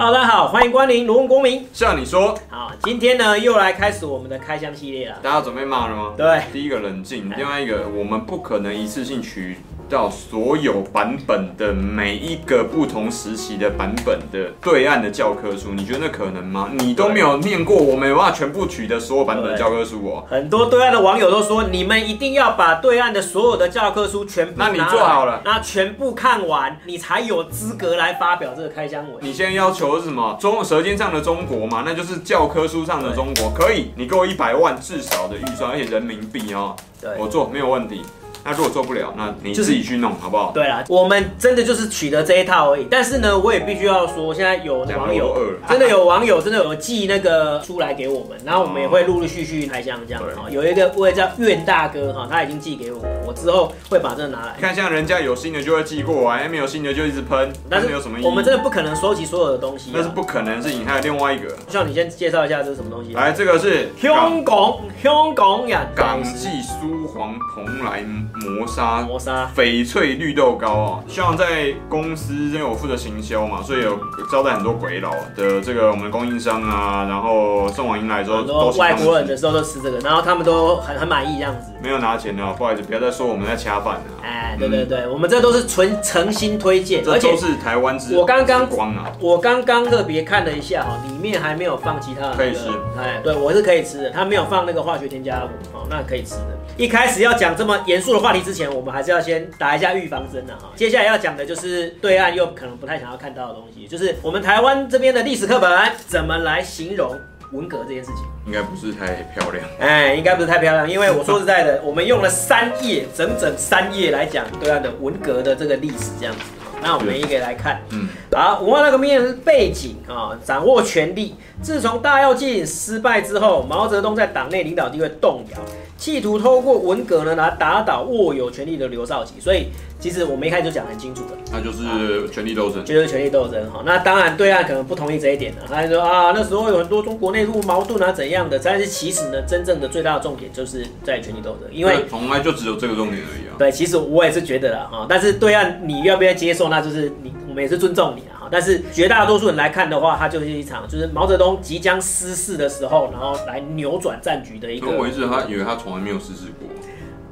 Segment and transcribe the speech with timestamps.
[0.00, 1.66] Hello，大家好，欢迎光临卢文公民。
[1.72, 5.16] 像你说，好，今天呢又来开始我们的开箱系列了。
[5.20, 6.14] 大家准备骂了吗？
[6.16, 9.58] 对，第一个冷静，另外一个我们不可能一次性取
[9.88, 16.68] 到所有版本的每一个不同时期的版本的对岸的教科书，你觉得那可能吗？
[16.78, 20.24] 你都没有念过，我没有办法全部取得所有版本的教科书哦。
[20.28, 29.16] 很多对岸的网友都说，你们一定要把对岸的所有的教科书全部，那你做好了，那全部看完，你才有资格来发表这个开箱文。
[29.20, 30.36] 你现在要求的是什么？
[30.40, 36.76] 中舌尖上的中国嘛，那就是教科书上的中国，可以，你给我一百万至少的预算，而且人民币哦，
[37.18, 38.02] 我做没有问题。
[38.44, 40.52] 那如果做不了，那你自己去弄，好不好？
[40.52, 42.86] 对啦，我们真的就是取得这一套而已。
[42.90, 45.36] 但是呢，我也必须要说，现在有网友
[45.68, 50.48] 真的有网友真的有寄那个书来给我们，然后我们也会陆陆续续开箱这样哈。
[50.50, 54.56] 有一个位叫苑大哥哈，他已经寄给我们，我之后会把这个拿来。
[54.60, 58.28] 看像人家有新的就会寄过来，没有新的就一直喷，但是有什么意思？
[58.28, 60.86] 我们真的不可能收集所有的东西，那是不可能的事情。
[60.86, 63.12] 还有另外一个，需要你先介绍一下这是什么东西？
[63.14, 69.02] 来，这个是香港香港呀，港记苏黄蓬莱磨砂。
[69.02, 73.98] 磨砂翡翠绿豆糕哦，希望在公司因为我负责行销嘛，所以有
[74.30, 81.72] 招待很多鬼佬的这个我们的供应商啊，然后送往迎来之后，都外国人的时候都吃这个，然后他们都很很满意这样子。
[81.80, 84.02] 没有拿钱的，不好意思，不要再说我们在掐饭了。
[84.22, 88.16] 哎，对对对，我们这都是纯诚心推荐，而且都是台湾之。
[88.16, 92.36] 我刚刚光啊，我刚刚特别看了一下哈，里面还没有放其他的。
[92.36, 92.68] 可以吃。
[92.98, 96.58] 哎，对我是可以吃的，它没有放那个化学添加物，哦，那可以吃的。
[96.76, 100.70] 一开始要讲这么严肃的话题之前，我们还是要先打一下预防针的哈。
[100.76, 105.70] 接下来要讲的就是对岸又可能不太想要看到的东西，就是我们台湾这边的历史课本
[106.06, 107.16] 怎么来形容
[107.52, 108.24] 文革这件事情。
[108.46, 116.40] 应该不是太漂亮，哎，应该不是太漂亮，因为我说实在的，我们用了三页，整整三页来讲对岸的文革的这个历史这样子。
[116.80, 121.34] 那我们一个来看，嗯，好，文化大革命的背景啊，掌握权力。
[121.60, 125.58] 自从大跃进失败之后，毛泽东在党内领导地位动摇，
[125.98, 129.34] 企图透过文革呢来打倒握有权力的刘少奇。
[129.40, 129.66] 所以，
[129.98, 133.82] 其实我们一开始就讲很清楚的，那就是权力斗争，就是权力斗争哈。
[133.84, 138.58] 那当然，对岸可能不同意这一点呢，他就说啊，那时候有很多中国内部矛盾啊怎样的。
[138.62, 143.58] 但是其实呢，真正的最大的重点就是在权力斗争，因为从来就只有这个重点而已啊。
[143.58, 148.37] 对，其实我也是觉得啦哈，但是对岸你要不要接受，那就是你，我们也是尊重你啊。
[148.50, 154.90] 但是绝大多数人来看的话，它就是一场就是毛泽东即将失势的时候，然后来扭转战局的一个。
[154.90, 156.68] 我一直他以为他从来没有失势过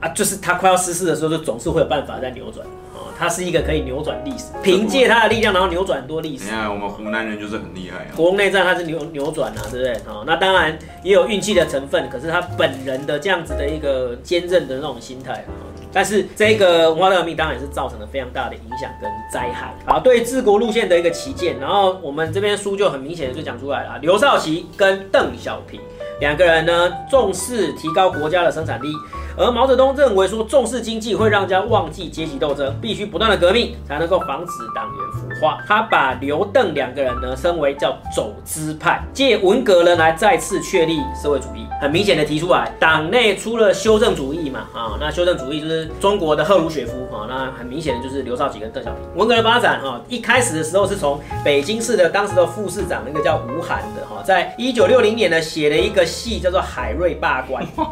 [0.00, 3.08] 啊，就是他快要失势的时候，就总是会有办法在扭转啊。
[3.18, 6.44] 他是一个可以扭转历史，凭借他的力量，然后扭转很多历史。
[6.44, 9.92] 你看我们湖南人就是很厉害啊，国共内战他是扭扭转啊，对不对？
[9.94, 15.50] 啊，那当然也有运气的成分，可是他本人的这样子的一个坚韧的那种心态啊。
[15.96, 21.58] 但是这个文化大革命当然是造成了非常大的影响跟灾害啊，对治国路线的一个旗舰。
[21.58, 25.80] 然后我们这边书就很明显的就讲出来了，刘少奇跟邓小平
[26.20, 28.88] 两个人呢，重视提高国家的生产力。
[29.38, 35.58] 而毛泽东认为说，重视经济会让人家忘记阶级斗争，必须不断的革命才能够防止党员腐化。
[35.66, 41.66] 他把刘邓两个人呢称为叫走资派，借文革呢来再次确立社会主义。
[41.78, 49.02] 很明显的提出来，党内出了修正主义嘛，啊，那修正主义就是中国的赫鲁雪夫啊，那很明显的就是刘少奇跟邓小平。
[49.14, 57.62] 文革的发展哈，一开始的时候是从北京市的当时的副市长那个叫吴晗的哈，在一九六零年呢写了一个戏叫做《海瑞罢官》。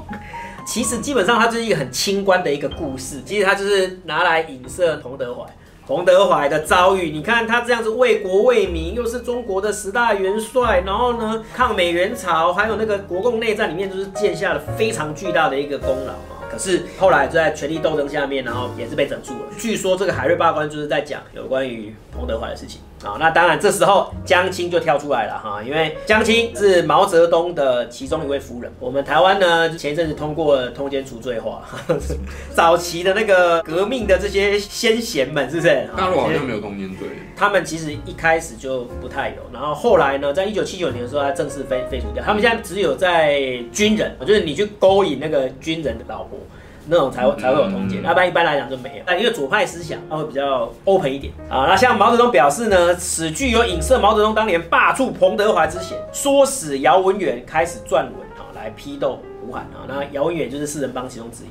[0.67, 5.45] 其实基本上它就是一个很清官的一个故事，其实它就是拿来影射彭德怀，
[5.87, 7.11] 彭德怀的遭遇。
[7.11, 16.49] 你看他这样子为国为民，又是中国的十大元帅，然后呢抗美援朝，还有那个国共内战里面，就是建下了非常巨大的一个功劳啊。
[16.51, 19.41] 可是后来就在权力斗争下面，然后也是被整住了。
[19.59, 22.81] 据说这个海瑞罢官就是在讲有关于彭德怀的事情。
[23.05, 28.73] 啊，那当然，这时候江青就跳出来了哈，因为江青是毛泽东的其中一位夫人。
[28.81, 31.63] 我们台湾呢，前一阵子通过了通奸除罪化，
[32.55, 35.89] 早期的那个革命的这些先贤们，是不是？
[35.97, 37.07] 大陆好像没有通奸罪。
[37.37, 42.25] 他们其实一开始就不太有，然后后来呢，在一九七九年的时候，他正式废废除掉。
[42.25, 43.39] 他们现在只有在
[43.73, 46.39] 军人，就是你去勾引那个军人的老婆。
[46.87, 49.03] 那种才会才会有通奸，要不然一般来讲就没有。
[49.07, 51.67] 但因为左派思想，它会比较 open 一点啊。
[51.69, 59.89] 那像毛泽东表示呢，此剧有影射毛泽东当年罢黜彭德怀之嫌，唆使姚文元开始撰文啊，来批斗吴晗啊。
[59.89, 61.49] 那姚文元就是四人帮其中之一。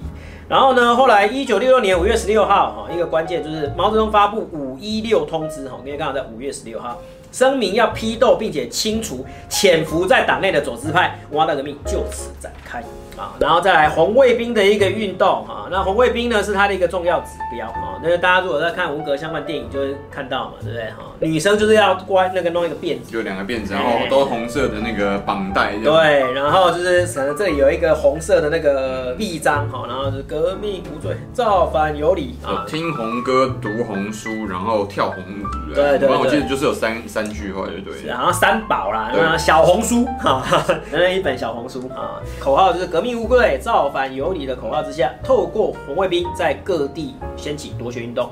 [0.49, 6.99] 然后呢，后来一九六六年五月十六号哈，一个关键就是毛泽东发布五一六通知哈，因为刚好在五月十六号，
[7.33, 12.81] 声明要批斗并且清除潜伏在党内的走资派，文化大革命就此展开。
[13.15, 17.99] 啊，然后再来红卫兵的一个运动啊，那红卫兵呢是它的一个重要指标啊。
[18.01, 21.12] 那个大家如果在看文革相关电影，就会看到嘛，对不对哈？
[21.23, 25.73] 女生就是要乖那个弄一个辫子，就两个辫子，然后都红色的那个绑带。
[25.77, 32.65] 对，然后就是可能这里有一个红色的那个臂章，哈，然后就是革命无罪，造反有理啊。
[32.67, 35.73] 听红歌，读红书，然后跳红舞。
[35.73, 38.07] 对对对，我记得就是有三三句话，对对。
[38.07, 40.43] 然后三宝啦，小红书 哈，
[40.91, 48.31] 那一本小红书啊，口号就是革命无罪，造反有理的口号之下，透过红卫兵在各地掀起夺权运动。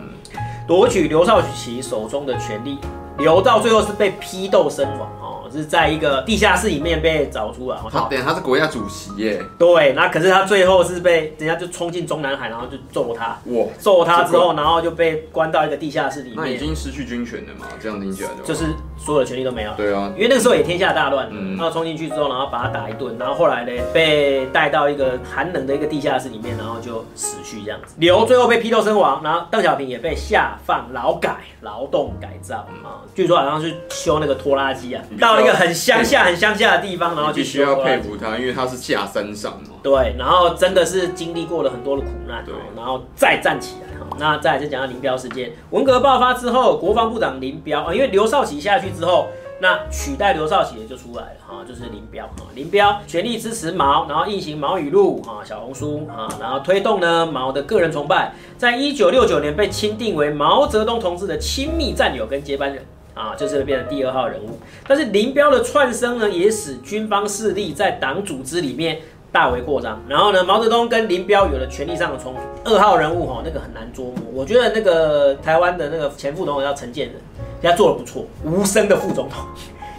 [0.68, 2.80] 夺取刘少奇手中的权力，
[3.18, 5.10] 刘到最后是被批斗身亡，
[5.52, 7.78] 是在一个地下室里面被找出来。
[7.92, 9.42] 他等下他是国家主席耶。
[9.58, 13.38] 对，那可是他最后是被人家就冲进中南海，然后就揍他。
[13.46, 13.66] 哇！
[13.78, 16.38] 揍他之后，然后就被关到一个地下室里面。
[16.38, 17.68] 那已经失去军权了嘛？
[17.80, 18.66] 这样听起来的就是
[18.98, 19.72] 所有的权利都没有。
[19.76, 27.96] 对啊，因为那个时候也天下大乱，嗯，然后冲进去之后，然后把他打一顿，然后后来呢被带到一个寒冷的一个地下室里面，然后就死去这样子。
[27.98, 39.76] 刘最后被批斗身亡，然后邓小平也被下放劳改、劳动改造啊，据说好像是修那个拖拉机啊，到了一个很乡下、很乡下的地方，然后必须要佩服他，因为他是下山上嘛。
[39.84, 43.88] 对，然后真的是经历过了很多的苦难，对，然后再站起来。
[44.20, 49.30] 那再来就讲到林彪事件，文革爆发之后，国防部长林彪啊，因为刘少奇下去之后，
[49.62, 52.46] 那取代刘少奇的就出来了哈，就是林彪哈。
[52.54, 64.60] 林彪全力支持毛，然后印行毛语录啊、小红书啊，然后推动呢毛的个人崇拜，在一九六九年被钦定为毛泽东同志的亲密战友跟接班人啊，就是变成第二号人物。
[64.88, 69.00] 但是林彪的窜升呢，也使军方势力在党组织里面。
[69.34, 72.42] 大为扩张，然后呢，毛泽东跟林彪有了权力上的冲突。
[72.70, 74.16] 二号人物哈，那个很难捉摸。
[74.34, 77.16] 我觉得那个台湾的那个前副总统叫陈建仁，
[77.62, 79.46] 人家做的不错，无声的副总统，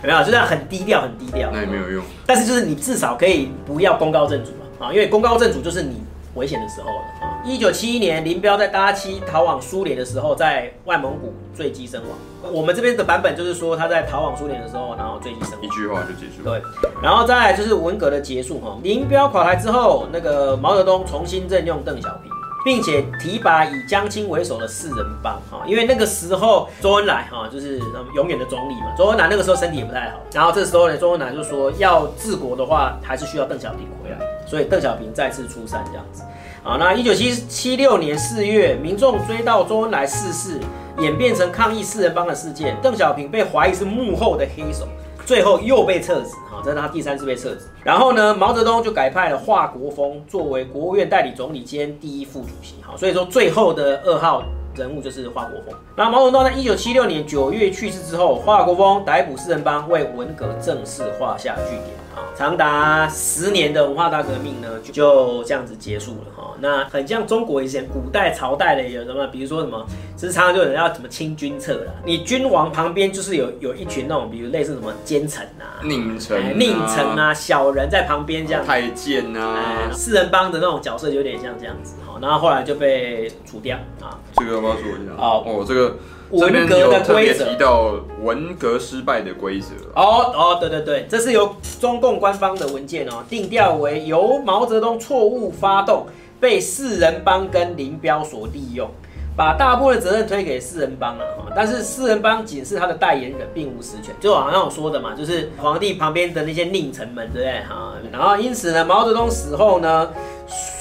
[0.03, 0.23] 有没有？
[0.23, 1.49] 就这样很低调，很低调。
[1.50, 2.05] 那也没有用。
[2.26, 6.03] 但是就是你至少可以不要功高震主嘛，啊，因为功高震主就是你
[6.35, 7.31] 危险的时候了啊。
[7.44, 12.53] 一九七一年，林彪在搭机逃往苏联的时候，在外蒙古坠机身亡。
[12.53, 15.62] 我们这边的版本就是说他在逃往苏联的时候，然后坠机身亡。
[15.62, 16.44] 一句话就结束。
[16.44, 16.62] 对，
[17.03, 18.79] 然后再来就是文革的结束哈。
[18.85, 22.31] 林彪垮台之后，那个毛泽东重新任用邓小平，
[22.65, 25.65] 并且提拔以江青为首的四人帮哈。
[25.67, 27.81] 因为那个时候周恩来哈就是
[28.15, 36.23] 永远的总理嘛，周恩来那个时候身体也不太好，然后这时候呢，周恩来就说要治国的话，还是需要邓小平回来，所以邓小平再次出山这样子。
[36.64, 40.61] 啊，那一九七七六年四月，民众追悼周恩来逝世，
[41.00, 42.76] 演变成抗议四人帮的事件。
[42.81, 44.87] 邓小平被怀疑是幕后的黑手，
[45.26, 46.29] 最后又被撤职。
[46.49, 47.62] 哈，这是他第三次被撤职。
[47.82, 52.76] 然后呢，毛泽东就改派了华国锋作为国务院代理总理兼第一副主席。
[52.81, 54.44] 哈，所以说最后的二号
[54.76, 55.75] 人物就是华国锋。
[55.97, 62.02] 那毛泽东在一九七六年九月去世之后，华国锋逮捕四人帮，为文革正式画下句点。
[62.35, 66.55] 长达十年的文化大革命呢，就这样子结束了哈。
[66.61, 69.85] 那很像中国以前古代朝代的有什么，比如说什么，
[70.17, 71.93] 其实常常就有人要什么清君侧啦。
[72.05, 78.65] 你君王旁边就是有有一群那种，比如类似什么奸臣啊、佞臣、啊、佞臣啊、小人在旁边这样。
[78.65, 82.19] 太监啊，四人帮的那种角色有点像这样子哈。
[82.20, 84.19] 然后后来就被除掉啊。
[84.37, 85.12] 这个要不要说一下？
[85.17, 85.97] 哦哦，这个。
[86.32, 96.06] 文革的规则提到文革失败的规则哦哦，对对对，这是由中共官方的文件哦，定调为由毛泽东错误发动，
[96.40, 98.90] 被四人帮跟林彪所利用，
[99.37, 107.93] 把大部分的责任推给四人帮了哈，但是四人帮仅是他的代言人，并无实权，就好像我说的嘛，就是皇帝旁边的那些佞臣们，对不对哈？
[108.10, 110.08] 然后因此呢，毛泽东死后呢，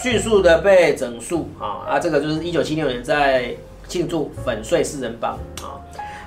[0.02, 3.54] 迅速的被整肃啊啊，这个就是一九七六年在。
[3.92, 5.76] 庆祝粉碎四人帮啊！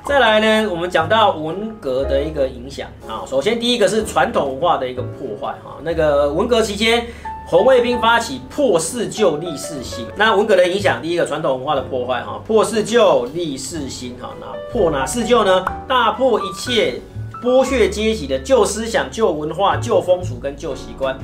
[0.05, 3.25] 再来呢，我们讲到文革的一个影响啊。
[3.27, 5.79] 首先，第一个是传统文化的一个破坏哈。
[5.83, 7.07] 那个文革期间，
[7.47, 10.07] 红卫兵发起破四旧立四新。
[10.15, 14.29] 那文革的影响，第一个传统文化的破坏哈，破四旧立四新哈。
[14.39, 15.65] 那破哪四旧呢？
[15.89, 17.01] 大破一切
[17.43, 21.19] 剥削阶级的旧思想、旧文化、旧风俗跟旧习惯，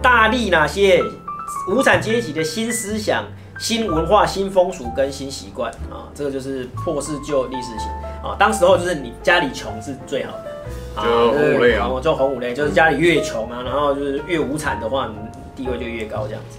[0.00, 1.02] 大立哪些
[1.68, 3.24] 无产阶级的新思想。
[3.60, 7.88] 新文化、新风俗跟新习惯啊，这个就是破四旧立四新
[8.22, 8.34] 啊。
[8.38, 15.14] 当时候就是你家里穷是最好的，就红五类啊，就红五类，就是家里越穷啊，然后就是越无产的话，你
[15.62, 16.56] 地位就越高这样子。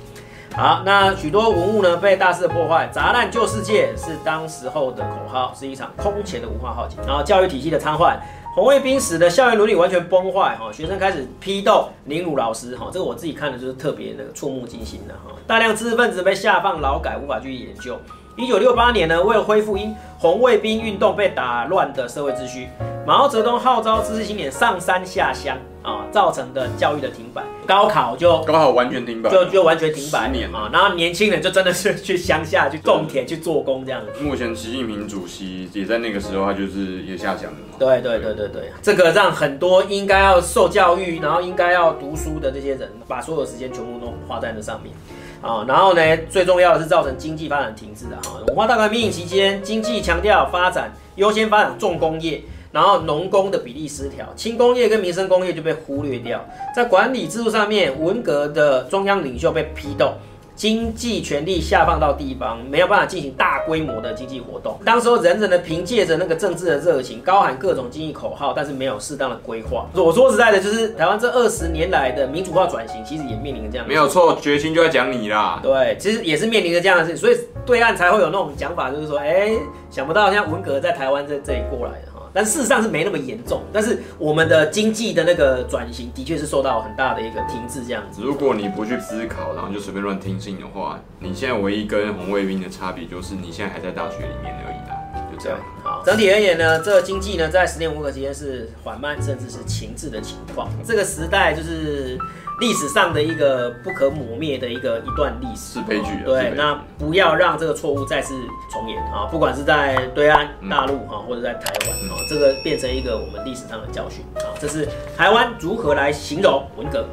[0.56, 6.98] 好，那许多文物呢被大肆破坏，砸烂旧世界是当时候的口号，是一场空前的文化浩劫。
[7.08, 8.16] 然后教育体系的瘫痪。
[8.54, 17.98] 红卫兵使得校园伦理完全崩坏，哈，学生开始批斗、凌辱老师，哈，这个我自己看的就是特别那个触目惊心的，哈，大量知识分子被下放劳改，无法继续研究。
[18.36, 22.68] 一九六八年呢，为了恢复因红卫兵运动被打乱的社会秩序，
[23.06, 30.70] 毛泽东号召知识青年上山下乡啊，造成的教育的停摆，高考就高考完全停摆，就就完全停摆十年啊。
[30.72, 34.24] 然后年轻人就真的是去乡下去种田去做工这样子。
[34.24, 37.76] 目前习近平主席也在那个时候，他就是也下乡了嘛。
[37.80, 44.94] 对对对对对，这个让很多应该要受教育，然后应该要读书的这些人，把所有时间全部都花在那上面。
[45.42, 48.40] 啊，然后呢，最重要的是造成经济发展停滞的哈。
[48.50, 56.44] 文化大革命期间，经济强调发展优先发展重工业，然后农工的比例失调，轻工业跟民生工业就被忽略掉。
[56.76, 60.14] 在管理制度上面，文革的中央领袖被批斗。
[60.54, 64.78] 经济权力下放到地方，没有办法进行大规模的经济活动。
[64.86, 69.88] 当时候人人的凭借着那个政治的热情，高喊各种经济口号，但是没有适当的规划。
[69.96, 73.88] 我说实在的，就是台湾这二十年来的民主化转型，其实也面临着这样。
[73.88, 75.60] 没有错，决心就在讲你啦。
[75.64, 79.54] 对，其实也是面临着这样的事情，所以对岸才会有那种讲法，就是说，哎，
[79.90, 82.11] 想不到像文革在台湾这这里过来的。
[82.34, 88.22] 但事实上是没那么严重，但是我们的经济的那个转型的确是受到很大的一个停滞这样子。
[88.24, 95.60] 如果你不去思考，然后就随便乱听信的话，你现在唯一跟红卫兵的差别就是你现在还在大学里面而已啦，就这样。
[95.84, 100.70] 好，整体而言呢，这个经济呢在十年文革期间是缓慢甚至是停滞的情况。
[100.86, 102.18] 这个时代就是。
[102.62, 106.12] 历史上的一个不可磨灭的一个一段历史是悲剧。
[106.24, 108.36] 对，那不要让这个错误再次
[108.72, 109.26] 重演啊！
[109.32, 114.54] 不管是在对岸大陆哈，或者在台湾啊，这个变成一个我们历史上的教训啊。
[114.60, 114.88] 这是
[115.18, 117.04] 台湾如何来形容文革。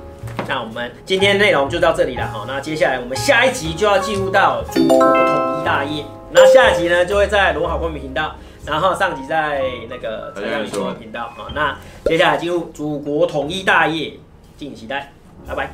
[0.46, 2.44] 那我们今天内容就到这里了哈。
[2.46, 6.04] 那接下来我们下一集就要进入到祖国统一大业。
[6.30, 8.36] 那下一集呢就会在罗好公民频道，
[8.66, 11.48] 然后上集在那个蔡阳宇新闻频道啊。
[11.54, 14.10] 那接下来进入祖国统一大业，
[14.58, 15.10] 敬请期待。
[15.46, 15.70] 拜拜！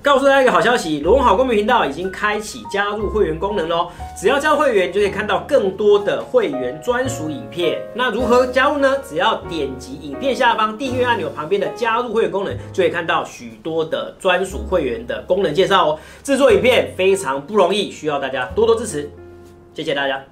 [0.00, 3.88] 告诉大家一个好消息，罗文好公民频道已经开启加入会员功能喽！
[4.16, 7.80] 只要加入会员，就可以看到更多的会员专属影片。
[7.94, 8.96] 那如何加入呢？
[9.06, 15.98] 只要点击影片下方订阅按钮旁边的加入会员功能，就可以看到许多的专属会员的功能介绍哦。
[16.22, 19.10] 制作影片非常不容易，需要大家多多支持，
[19.74, 20.24] 谢谢大家。